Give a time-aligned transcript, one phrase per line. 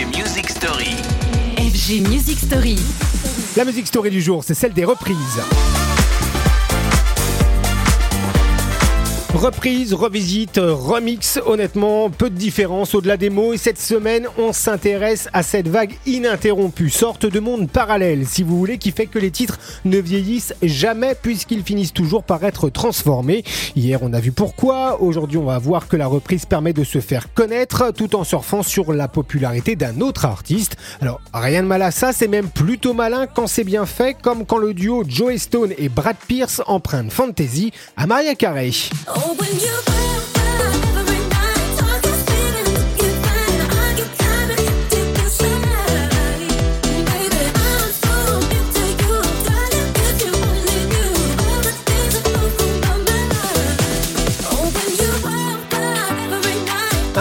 [0.00, 0.96] FG Music Story.
[1.58, 2.78] FG Music Story.
[3.54, 5.42] La musique story du jour, c'est celle des reprises.
[9.40, 13.54] Reprise, revisite, remix, honnêtement, peu de différence au-delà des mots.
[13.54, 18.58] Et cette semaine, on s'intéresse à cette vague ininterrompue, sorte de monde parallèle, si vous
[18.58, 23.42] voulez, qui fait que les titres ne vieillissent jamais puisqu'ils finissent toujours par être transformés.
[23.76, 25.00] Hier, on a vu pourquoi.
[25.00, 28.62] Aujourd'hui, on va voir que la reprise permet de se faire connaître tout en surfant
[28.62, 30.76] sur la popularité d'un autre artiste.
[31.00, 34.44] Alors, rien de mal à ça, c'est même plutôt malin quand c'est bien fait, comme
[34.44, 38.72] quand le duo Joe Stone et Brad Pierce empruntent Fantasy à Maria Carey.
[39.16, 40.29] Oh, when you every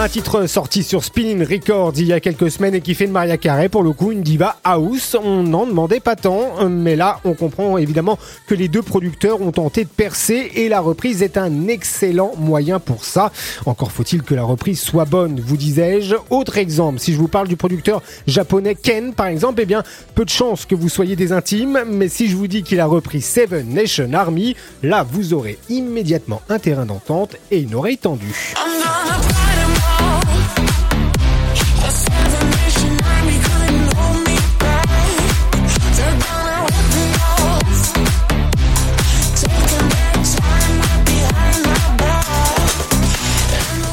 [0.02, 3.12] Un titre sorti sur Spinning Records il y a quelques semaines et qui fait de
[3.12, 5.18] Maria Carey pour le coup une diva house.
[5.22, 9.52] On n'en demandait pas tant, mais là on comprend évidemment que les deux producteurs ont
[9.52, 13.34] tenté de percer et la reprise est un excellent moyen pour ça.
[13.66, 16.16] Encore faut-il que la reprise soit bonne, vous disais-je.
[16.30, 19.84] Autre exemple, si je vous parle du producteur japonais Ken par exemple, eh bien
[20.16, 22.86] peu de chance que vous soyez des intimes, mais si je vous dis qu'il a
[22.86, 28.54] repris Seven Nation Army, là vous aurez immédiatement un terrain d'entente et une oreille tendue.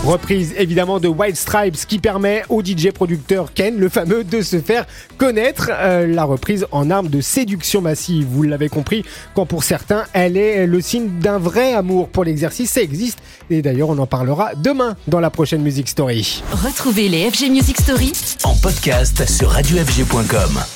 [0.07, 4.61] Reprise évidemment de White Stripes qui permet au DJ producteur Ken, le fameux, de se
[4.61, 4.87] faire
[5.19, 5.69] connaître.
[5.73, 10.37] Euh, la reprise en arme de séduction massive, vous l'avez compris, quand pour certains elle
[10.37, 13.19] est le signe d'un vrai amour pour l'exercice, ça existe.
[13.51, 16.41] Et d'ailleurs on en parlera demain dans la prochaine Music Story.
[16.53, 18.13] Retrouvez les FG Music Story
[18.45, 20.76] En podcast sur radiofg.com.